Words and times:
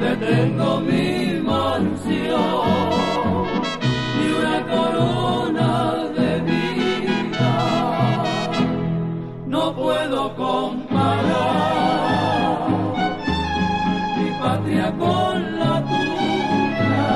donde 0.00 0.16
tengo 0.26 0.80
mi 0.80 1.40
mansión 1.42 2.90
y 4.18 4.32
una 4.40 4.66
corona 4.66 5.94
de 6.16 6.40
vida. 6.40 7.52
No 9.46 9.74
puedo 9.74 10.34
comparar 10.36 11.20
mi 14.16 14.30
patria 14.40 14.92
con 14.98 15.58
la 15.58 15.84
tuya. 15.90 17.08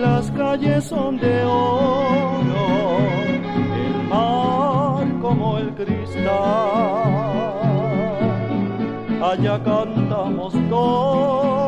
Las 0.01 0.31
calles 0.33 0.85
son 0.85 1.19
de 1.19 1.36
playa 9.37 9.59
cantamos 9.63 10.53
con 10.71 11.66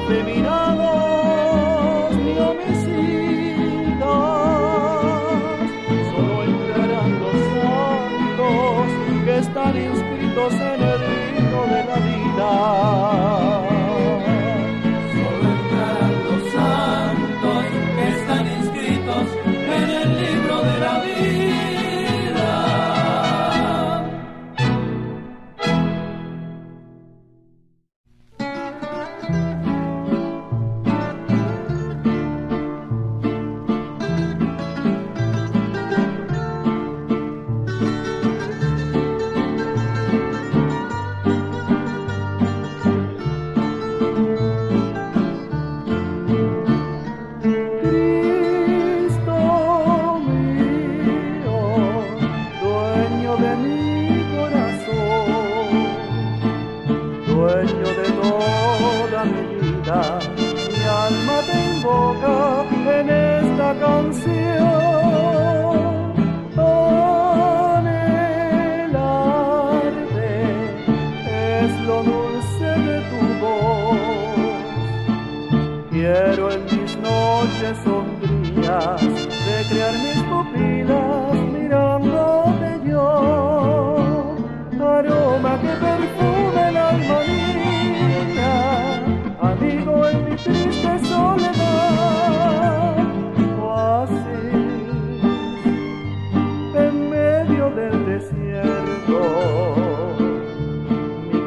feminado 0.00 0.93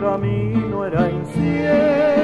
camino 0.08 0.86
era 0.86 1.10
incierto. 1.10 2.17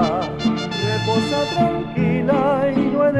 reposa 0.00 1.44
tranquila 1.54 2.72
y 2.74 2.80
no 2.80 3.08
en 3.08 3.16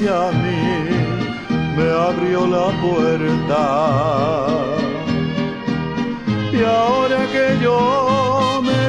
me 0.00 1.90
abrió 1.90 2.46
la 2.46 2.70
puerta. 2.80 4.46
Y 6.52 6.62
ahora 6.62 7.26
que 7.32 7.58
yo 7.60 8.62
me 8.62 8.88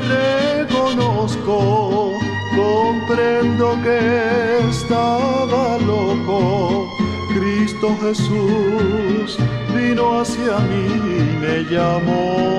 reconozco, 0.65 2.13
comprendo 2.55 3.77
que 3.81 4.59
estaba 4.69 5.77
loco 5.79 6.87
Cristo 7.33 7.97
Jesús 8.01 9.37
vino 9.75 10.19
hacia 10.19 10.59
mí 10.59 10.85
y 10.85 11.37
me 11.41 11.63
llamó. 11.63 12.49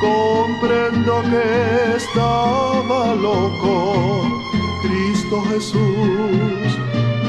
Comprendo 0.00 1.22
que 1.30 1.96
estaba 1.96 3.14
loco. 3.14 3.74
Cristo 4.82 5.42
Jesús 5.50 6.68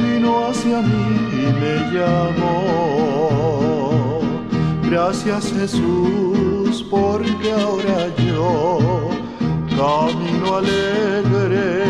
vino 0.01 0.29
hacia 0.47 0.81
mí 0.81 1.07
y 1.33 1.45
me 1.61 1.75
llamó. 1.93 3.01
Gracias 4.89 5.53
Jesús 5.53 6.83
porque 6.89 7.51
ahora 7.51 8.09
yo 8.17 8.79
camino 9.81 10.57
alegre, 10.57 11.83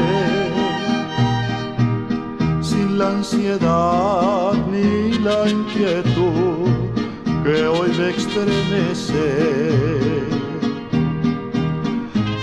sin 2.61 2.97
la 2.97 3.09
ansiedad 3.09 4.53
ni 4.71 5.13
la 5.19 5.49
inquietud 5.49 6.69
que 7.43 7.67
hoy 7.67 7.89
me 7.97 8.09
estremece. 8.11 9.21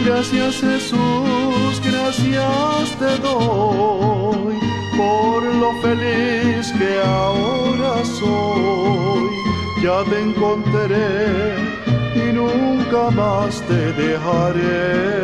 Gracias 0.08 0.62
Jesús, 0.62 1.82
gracias 1.84 2.98
te 2.98 3.18
doy 3.18 4.58
por 4.96 5.42
lo 5.42 5.70
feliz 5.82 6.72
que 6.78 6.98
ahora 7.04 8.02
soy 8.18 9.28
ya 9.82 10.02
te 10.04 10.18
encontraré 10.18 11.56
y 12.16 12.32
nunca 12.32 13.10
más 13.10 13.60
te 13.68 13.92
dejaré. 13.92 15.18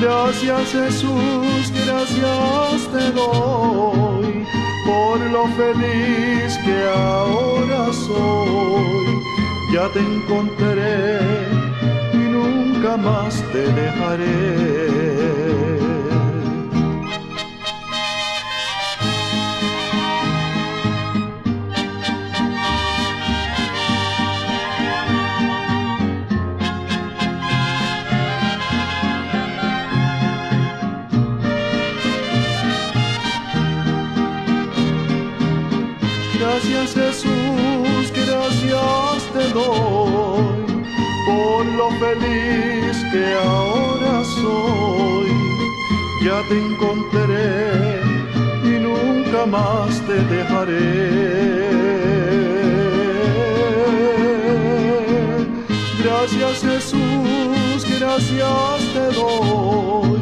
Gracias 0.00 0.72
Jesús, 0.72 1.72
gracias 1.86 2.88
te 2.92 3.12
doy 3.12 4.44
por 4.84 5.20
lo 5.30 5.46
feliz 5.60 6.58
que 6.64 6.88
ahora 6.92 7.92
soy. 7.92 9.29
Ya 9.72 9.88
te 9.92 10.00
encontraré 10.00 11.20
y 12.12 12.16
nunca 12.16 12.96
más 12.96 13.40
te 13.52 13.70
dejaré. 13.72 14.90
Gracias 36.40 36.94
Jesús, 36.94 38.12
gracias 38.12 39.19
te 39.32 39.48
doy 39.50 40.66
por 41.26 41.64
lo 41.66 41.90
feliz 42.02 42.96
que 43.12 43.34
ahora 43.34 44.24
soy. 44.24 45.30
Ya 46.24 46.42
te 46.48 46.56
encontraré 46.66 48.00
y 48.64 48.78
nunca 48.86 49.46
más 49.46 50.00
te 50.06 50.16
dejaré. 50.34 51.70
Gracias 56.02 56.62
Jesús, 56.62 57.86
gracias 57.98 58.80
te 58.94 59.06
doy 59.18 60.20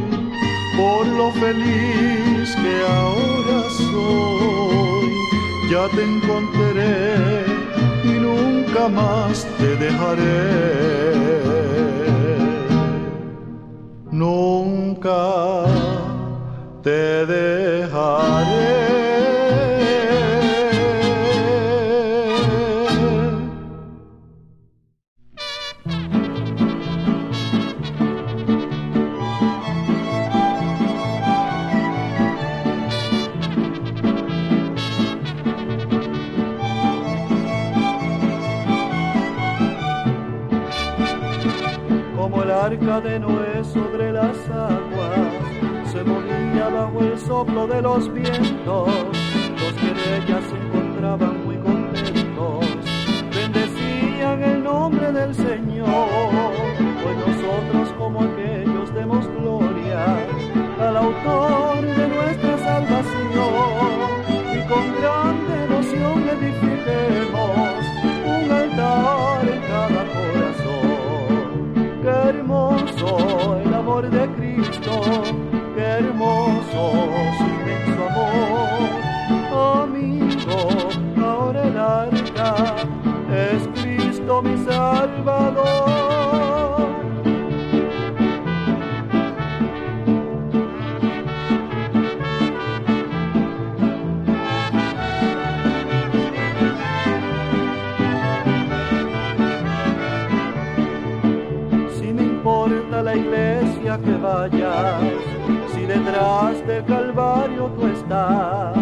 por 0.76 1.06
lo 1.06 1.32
feliz 1.32 2.54
que 2.62 2.74
ahora 2.88 3.68
soy 3.70 4.48
ya 5.70 5.86
te 5.88 6.02
encontraré 6.02 7.47
nunca 8.28 8.88
más 8.88 9.46
te 9.58 9.76
dejaré. 9.76 10.78
Nunca 14.10 15.64
te 16.82 17.26
dejaré. 17.26 19.07
Soplo 47.38 47.68
de 47.68 47.80
los 47.80 48.12
vientos. 48.12 48.88
Los 49.60 49.72
que 49.80 49.90
de 49.98 50.06
ella 50.18 50.40
se 50.48 50.56
encontraban 50.56 51.44
muy 51.46 51.56
contentos 51.58 52.66
bendecían 53.32 54.42
el 54.42 54.64
nombre 54.64 55.12
del 55.12 55.32
Señor. 55.32 56.48
Hoy 57.04 57.16
nosotros 57.26 57.94
como 57.96 58.22
aquellos 58.22 58.92
demos 58.92 59.24
gloria 59.36 60.04
al 60.80 60.96
autor 60.96 61.80
de 61.98 62.08
nuestra 62.16 62.58
salvación 62.58 64.08
y 64.56 64.60
con 64.70 64.84
gran 64.98 65.34
devoción 65.54 66.16
edifiquemos 66.34 67.78
un 68.34 68.50
altar 68.50 69.48
en 69.54 69.60
cada 69.70 70.08
hermoso 72.30 73.60
el 73.64 73.74
amor 73.74 74.10
de 74.10 74.26
Cristo, 74.36 74.92
si 105.72 105.80
detrás 105.86 106.66
del 106.66 106.84
Calvario 106.84 107.70
tú 107.76 107.86
estás, 107.86 108.76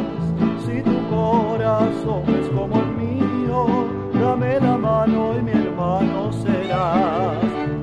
si 0.64 0.82
tu 0.82 0.96
corazón 1.08 2.22
es 2.40 2.48
como 2.50 2.76
el 2.80 2.90
mío, 3.02 3.66
dame 4.14 4.60
la 4.60 4.76
mano 4.76 5.38
y 5.38 5.42
mi 5.42 5.52
hermano 5.52 6.32
serás. 6.32 7.36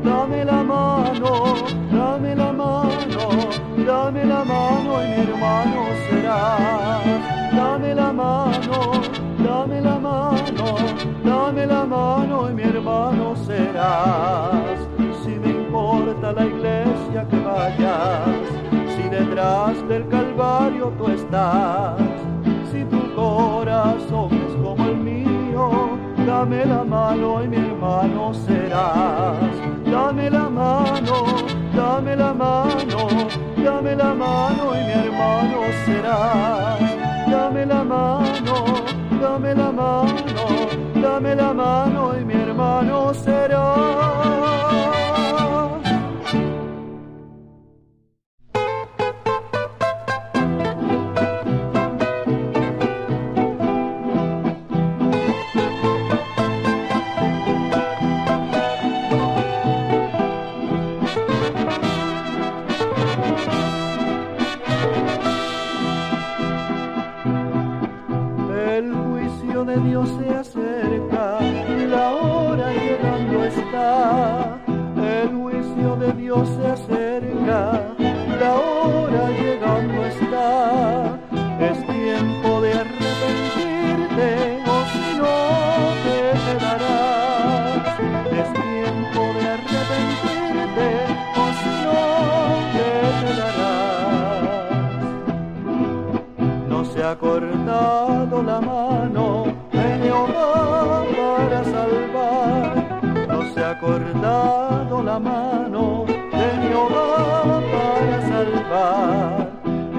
Dame 0.04 0.46
la 0.46 0.64
mano, 0.64 1.56
dame 1.92 2.36
la 2.36 2.52
mano, 2.52 3.26
dame 3.86 4.26
la 4.26 4.44
mano 4.44 5.04
y 5.04 5.08
mi 5.08 5.20
hermano 5.28 5.82
serás. 6.10 7.04
Dame 7.56 7.96
la 7.96 8.14
mano, 8.14 8.92
dame 9.46 9.82
la 9.82 10.00
mano, 10.00 10.66
dame 11.24 11.66
la 11.66 11.86
mano 11.86 12.50
y 12.50 12.54
mi 12.54 12.64
hermano 12.64 13.36
serás. 13.36 14.78
Si 15.24 15.32
me 15.40 15.50
importa 15.50 16.32
la 16.34 16.46
iglesia 16.46 16.63
si 18.96 19.10
detrás 19.10 19.88
del 19.88 20.08
Calvario 20.10 20.92
tú 20.98 21.08
estás, 21.08 21.98
si 22.72 22.84
tu 22.86 23.16
corazón 23.16 24.30
es 24.34 24.56
como 24.62 24.86
el 24.86 24.98
mío, 24.98 25.98
dame 26.28 26.66
la 26.66 26.84
mano 26.84 27.44
y 27.44 27.48
mi 27.48 27.58
hermano 27.58 28.34
serás. 28.34 29.38
Dame 29.86 30.30
la 30.30 30.50
mano, 30.50 31.16
dame 31.74 32.16
la 32.16 32.34
mano, 32.34 33.08
dame 33.64 33.96
la 33.96 34.14
mano 34.14 34.76
y 34.76 34.84
mi 34.84 34.92
hermano 34.92 35.60
serás. 35.86 36.80
Dame 37.30 37.66
la 37.66 37.84
mano, 37.84 38.56
dame 39.22 39.56
la 39.56 39.72
mano, 39.72 40.46
dame 41.02 41.36
la 41.36 41.54
mano 41.54 42.20
y 42.20 42.26
mi 42.26 42.34
hermano 42.34 43.14
serás. 43.14 44.53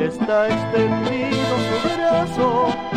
está 0.06 0.48
extendido 0.48 1.56
su 1.82 1.96
brazo. 1.96 2.93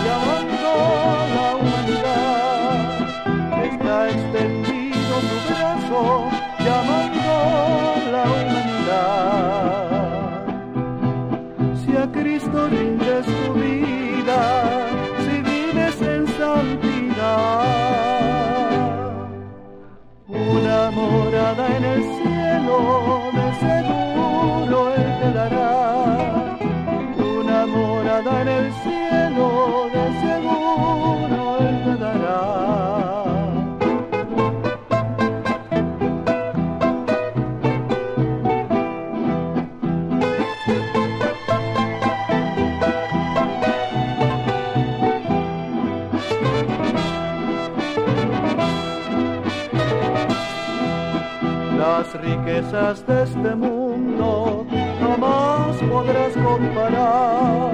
De 52.14 53.24
este 53.24 53.56
mundo 53.56 54.66
jamás 55.02 55.76
podrás 55.90 56.34
comparar. 56.34 57.72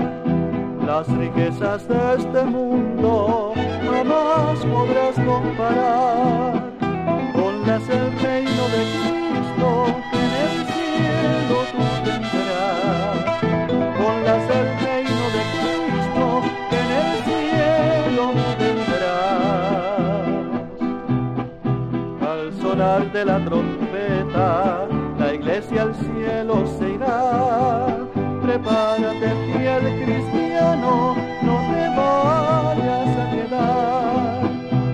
Las 0.88 1.08
riquezas 1.08 1.88
de 1.88 2.16
este 2.18 2.44
mundo 2.44 3.54
jamás 3.86 4.66
podrás 4.66 5.16
comparar 5.16 6.64
con 7.34 7.68
las 7.68 7.88
del 7.88 8.12
reino 8.20 8.64
de 8.74 8.84
Cristo 8.94 9.86
que 10.12 10.18
en 10.18 10.34
el 10.46 10.56
cielo 10.74 11.58
tú 11.72 11.84
tendrás. 12.04 13.26
Con 14.00 14.16
las 14.24 14.42
del 14.48 14.68
reino 14.84 15.26
de 15.36 15.42
Cristo 15.54 16.26
que 16.70 16.78
en 16.84 16.92
el 17.04 17.14
cielo 17.30 18.26
tendrás. 18.58 20.24
Al 22.30 22.42
sonar 22.62 23.02
de 23.12 23.26
la 23.26 23.38
trompeta 23.46 23.83
iglesia 25.44 25.84
al 25.84 25.94
cielo 25.96 26.66
se 26.78 26.92
irá. 26.92 28.08
Prepárate 28.42 29.30
fiel 29.52 29.84
cristiano, 30.04 31.16
no 31.42 31.56
te 31.70 31.84
vayas 31.98 33.12
a 33.18 33.26
quedar. 33.32 34.42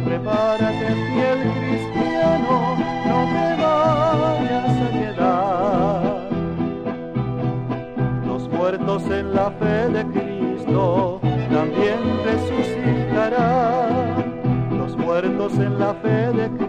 Prepárate 0.05 0.87
fiel 1.07 1.39
cristiano, 1.59 2.53
no 3.09 3.19
te 3.33 3.47
vayas 3.63 4.75
a 4.87 4.89
quedar. 4.99 6.03
Los 8.27 8.43
muertos 8.49 9.03
en 9.11 9.33
la 9.33 9.51
fe 9.51 9.89
de 9.89 10.03
Cristo 10.05 11.19
también 11.51 11.99
resucitarán. 12.25 14.07
Los 14.77 14.97
muertos 14.97 15.53
en 15.59 15.79
la 15.79 15.93
fe 15.95 16.31
de 16.33 16.49
Cristo 16.49 16.68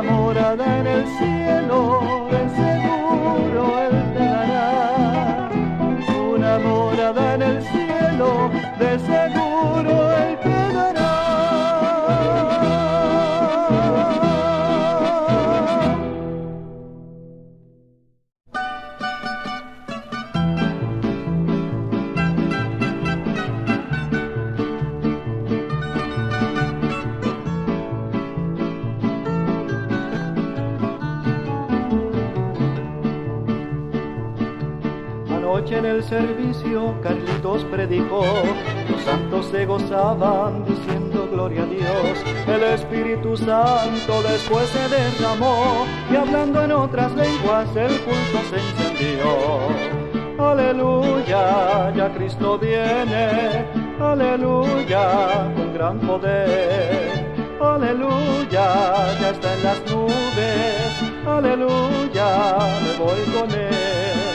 una 0.00 0.10
morada 0.10 0.78
en 0.78 0.86
el 0.86 1.06
cielo, 1.18 2.17
Carlitos 37.58 37.64
predicó, 37.64 38.24
los 38.90 39.02
santos 39.02 39.46
se 39.46 39.66
gozaban 39.66 40.64
diciendo 40.64 41.28
gloria 41.30 41.62
a 41.62 41.66
Dios. 41.66 42.18
El 42.46 42.62
Espíritu 42.62 43.36
Santo 43.36 44.22
después 44.22 44.68
se 44.68 44.88
derramó 44.88 45.86
y 46.10 46.16
hablando 46.16 46.62
en 46.62 46.72
otras 46.72 47.12
lenguas 47.14 47.68
el 47.74 47.98
culto 48.00 48.38
se 48.50 48.56
encendió. 48.56 49.68
Aleluya, 50.38 51.92
ya 51.94 52.12
Cristo 52.14 52.58
viene, 52.58 53.66
aleluya, 54.00 55.52
con 55.56 55.74
gran 55.74 55.98
poder. 56.00 57.26
Aleluya, 57.60 59.18
ya 59.20 59.30
está 59.30 59.54
en 59.54 59.62
las 59.64 59.80
nubes, 59.90 61.26
aleluya, 61.26 62.58
me 62.84 63.04
voy 63.04 63.20
con 63.34 63.50
él. 63.50 64.27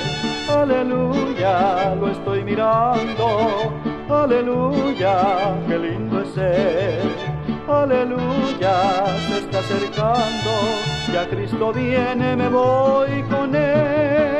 Aleluya, 0.63 1.93
lo 1.99 2.09
estoy 2.09 2.41
mirando. 2.41 3.73
Aleluya, 4.09 5.57
qué 5.67 5.77
lindo 5.77 6.21
es 6.21 6.37
él. 6.37 7.11
Aleluya, 7.67 9.05
se 9.27 9.39
está 9.39 9.59
acercando. 9.59 10.51
Ya 11.11 11.29
Cristo 11.29 11.73
viene, 11.73 12.37
me 12.37 12.47
voy 12.47 13.23
con 13.23 13.53
él. 13.53 14.32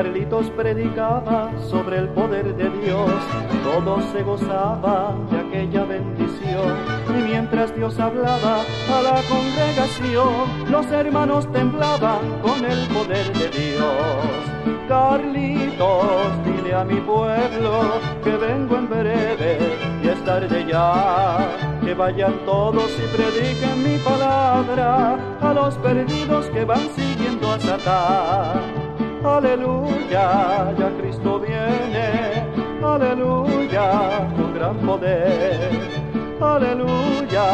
Carlitos 0.00 0.48
predicaba 0.56 1.52
sobre 1.68 1.98
el 1.98 2.08
poder 2.08 2.56
de 2.56 2.70
Dios, 2.80 3.12
todos 3.62 4.02
se 4.06 4.22
gozaban 4.22 5.28
de 5.28 5.40
aquella 5.40 5.84
bendición. 5.84 6.74
Y 7.06 7.28
mientras 7.28 7.76
Dios 7.76 8.00
hablaba 8.00 8.62
a 8.62 9.02
la 9.02 9.20
congregación, 9.28 10.70
los 10.70 10.86
hermanos 10.86 11.52
temblaban 11.52 12.40
con 12.40 12.64
el 12.64 12.88
poder 12.88 13.30
de 13.34 13.48
Dios. 13.50 14.88
Carlitos, 14.88 16.44
dile 16.46 16.74
a 16.74 16.82
mi 16.82 16.98
pueblo 17.02 18.00
que 18.24 18.38
vengo 18.38 18.76
en 18.78 18.88
breve 18.88 19.58
y 20.02 20.08
es 20.08 20.24
tarde 20.24 20.64
ya. 20.66 21.46
Que 21.84 21.92
vayan 21.92 22.42
todos 22.46 22.90
y 22.96 23.16
prediquen 23.16 23.82
mi 23.82 23.98
palabra 23.98 25.18
a 25.42 25.52
los 25.52 25.74
perdidos 25.74 26.46
que 26.46 26.64
van 26.64 26.88
siguiendo 26.96 27.52
a 27.52 27.60
Satán. 27.60 28.79
Aleluya, 29.22 30.72
ya 30.78 30.90
Cristo 30.98 31.40
viene, 31.40 32.42
aleluya, 32.82 34.26
con 34.34 34.54
gran 34.54 34.76
poder. 34.78 35.70
Aleluya, 36.40 37.44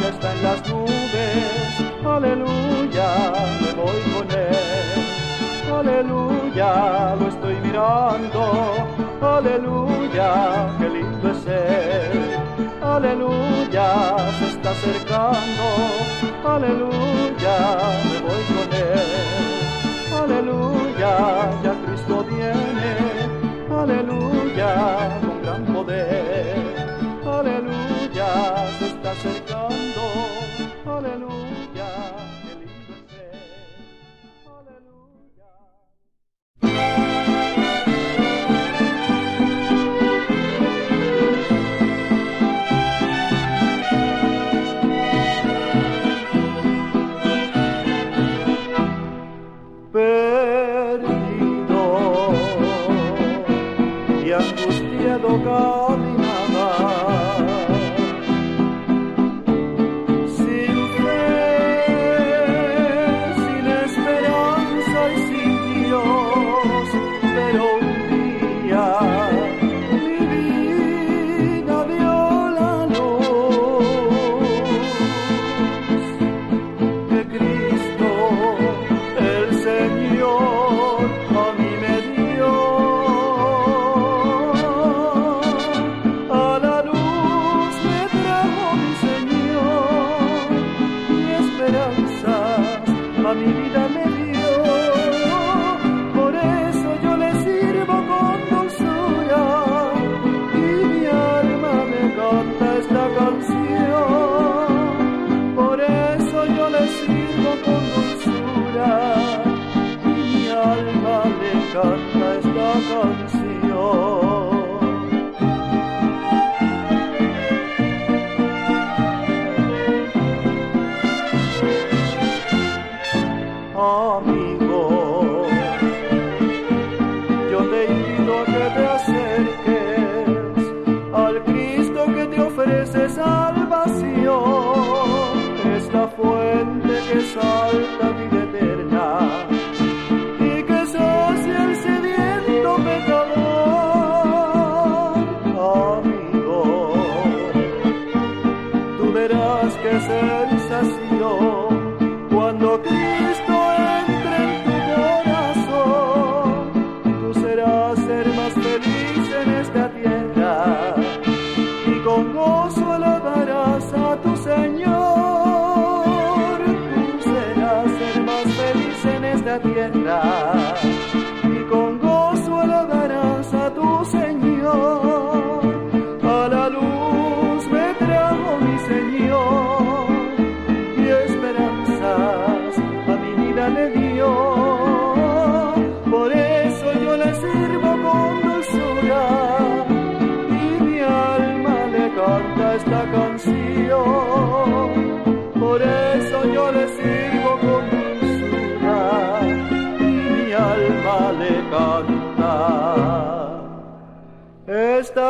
ya 0.00 0.08
está 0.08 0.32
en 0.34 0.42
las 0.42 0.68
nubes, 0.68 1.78
aleluya, 2.04 3.32
me 3.60 3.72
voy 3.72 4.00
con 4.12 4.30
él. 4.32 5.72
Aleluya, 5.72 7.14
lo 7.14 7.28
estoy 7.28 7.54
mirando, 7.62 8.74
aleluya, 9.20 10.74
qué 10.78 10.88
lindo 10.88 11.30
es 11.30 11.46
él. 11.46 12.36
Aleluya, 12.82 14.16
se 14.40 14.48
está 14.48 14.70
acercando, 14.72 15.66
aleluya, 16.44 17.56
me 18.10 18.20
voy 18.20 18.42
con 18.56 18.72
él. 18.74 19.61
Aleluya, 20.22 21.50
ya 21.64 21.74
Cristo 21.84 22.24
viene, 22.30 22.90
aleluya, 23.68 25.18
con 25.20 25.42
gran 25.42 25.64
poder. 25.64 26.56
Aleluya, 27.26 28.28
se 28.78 28.86
está 28.86 29.10
acercando, 29.10 30.02
aleluya, 30.86 31.31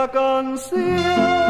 la 0.02 0.10
canción. 0.10 1.41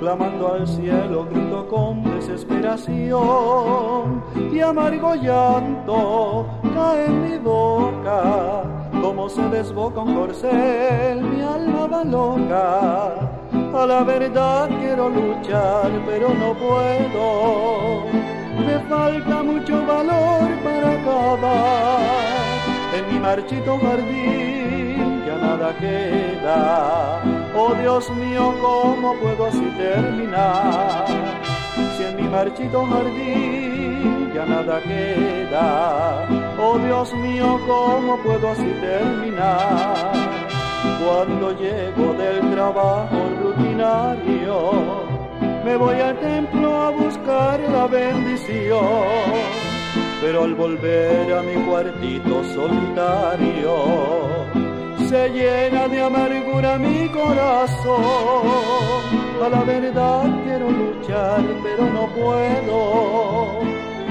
Clamando 0.00 0.54
al 0.54 0.66
cielo, 0.66 1.28
grito 1.30 1.68
con 1.68 2.02
desesperación 2.02 4.24
y 4.52 4.58
amargo 4.60 5.14
llanto 5.14 6.48
cae 6.74 7.06
en 7.06 7.22
mi 7.22 7.38
boca, 7.38 8.64
como 9.00 9.28
se 9.28 9.48
desboca 9.50 10.00
un 10.00 10.14
corcel, 10.14 11.22
mi 11.22 11.40
alma 11.42 11.86
va 11.86 12.02
loca. 12.02 13.12
A 13.72 13.86
la 13.86 14.02
verdad 14.02 14.68
quiero 14.80 15.08
luchar, 15.10 15.92
pero 16.06 16.34
no 16.34 16.54
puedo. 16.54 18.02
Me 18.66 18.80
falta 18.88 19.44
mucho 19.44 19.86
valor 19.86 20.50
para 20.64 21.00
acabar 21.00 22.00
en 22.96 23.06
mi 23.12 23.20
marchito 23.20 23.78
jardín, 23.78 24.59
nada 25.60 25.74
queda 25.78 27.22
Oh 27.54 27.74
Dios 27.74 28.10
mío, 28.10 28.54
¿cómo 28.62 29.14
puedo 29.16 29.46
así 29.46 29.66
terminar? 29.76 31.04
Si 31.96 32.04
en 32.04 32.16
mi 32.16 32.22
marchito 32.22 32.86
jardín 32.86 34.32
ya 34.34 34.46
nada 34.46 34.80
queda. 34.80 36.26
Oh 36.58 36.78
Dios 36.78 37.12
mío, 37.14 37.60
¿cómo 37.66 38.16
puedo 38.22 38.50
así 38.52 38.72
terminar? 38.80 40.12
Cuando 41.04 41.52
llego 41.58 42.14
del 42.14 42.50
trabajo 42.52 43.18
rutinario, 43.42 44.70
me 45.64 45.76
voy 45.76 46.00
al 46.00 46.18
templo 46.20 46.82
a 46.82 46.90
buscar 46.90 47.60
la 47.60 47.86
bendición. 47.86 48.84
Pero 50.22 50.44
al 50.44 50.54
volver 50.54 51.32
a 51.34 51.42
mi 51.42 51.54
cuartito 51.66 52.44
solitario, 52.44 54.29
se 55.10 55.28
llena 55.30 55.88
de 55.88 56.00
amargura 56.02 56.78
mi 56.78 57.08
corazón. 57.08 58.44
A 59.44 59.48
la 59.48 59.62
verdad 59.64 60.26
quiero 60.44 60.70
luchar, 60.70 61.42
pero 61.64 61.84
no 61.96 62.04
puedo. 62.20 63.62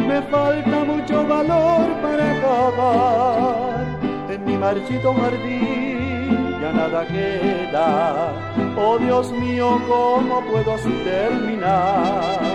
Me 0.09 0.21
falta 0.23 0.77
mucho 0.91 1.25
valor 1.25 1.85
para 2.03 2.23
acabar. 2.35 3.99
En 4.29 4.43
mi 4.43 4.57
marchito 4.57 5.13
jardín 5.13 6.57
ya 6.61 6.71
nada 6.73 7.07
queda. 7.07 8.33
Oh 8.77 8.97
Dios 8.97 9.31
mío, 9.31 9.81
¿cómo 9.87 10.41
puedo 10.51 10.73
así 10.73 10.91
terminar? 11.05 12.48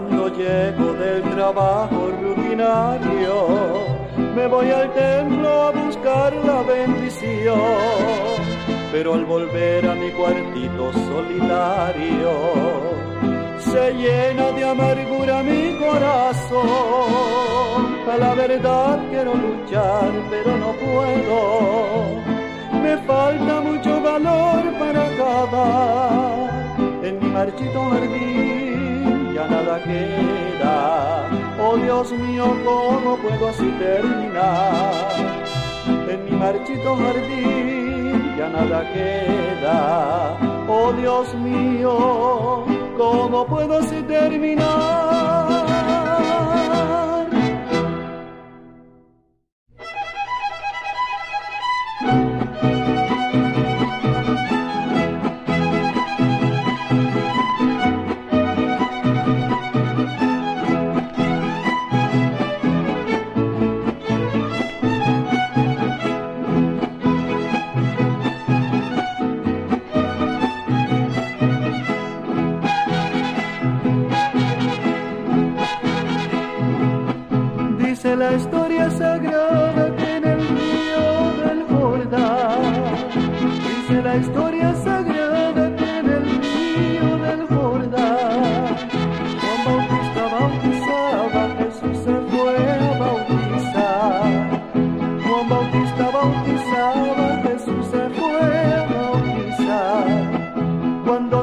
Llego 0.00 0.92
del 0.94 1.22
trabajo 1.22 2.10
rutinario, 2.20 3.48
me 4.34 4.46
voy 4.46 4.70
al 4.70 4.92
templo 4.92 5.48
a 5.48 5.70
buscar 5.70 6.34
la 6.44 6.62
bendición. 6.62 7.60
Pero 8.92 9.14
al 9.14 9.24
volver 9.24 9.88
a 9.88 9.94
mi 9.94 10.10
cuartito 10.10 10.92
solitario, 10.92 12.30
se 13.58 13.94
llena 13.94 14.52
de 14.52 14.64
amargura 14.64 15.42
mi 15.42 15.78
corazón. 15.78 16.66
A 18.10 18.16
la 18.18 18.34
verdad 18.34 19.00
quiero 19.10 19.34
luchar, 19.34 20.10
pero 20.30 20.56
no 20.56 20.72
puedo. 20.72 22.22
Me 22.82 22.96
falta 22.98 23.60
mucho 23.60 24.00
valor 24.00 24.62
para 24.78 25.06
acabar 25.06 26.76
en 27.02 27.18
mi 27.18 27.28
marchito 27.28 27.90
jardín 27.90 28.65
nada 29.46 29.80
queda. 29.82 31.28
Oh 31.58 31.76
Dios 31.76 32.12
mío, 32.12 32.44
¿cómo 32.64 33.16
puedo 33.16 33.48
así 33.48 33.68
terminar? 33.78 35.16
En 36.08 36.24
mi 36.24 36.30
marchito 36.32 36.96
jardín 36.96 38.34
ya 38.36 38.48
nada 38.48 38.80
queda. 38.92 40.36
Oh 40.68 40.92
Dios 40.92 41.34
mío, 41.34 42.64
¿cómo 42.96 43.46
puedo 43.46 43.78
así 43.78 44.02
terminar? 44.02 45.15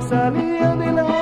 salía 0.03 0.75
de 0.75 0.91
la 0.91 1.12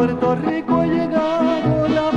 Puerto 0.00 0.34
Rico 0.34 0.82
he 0.82 0.86
llegado 0.86 2.09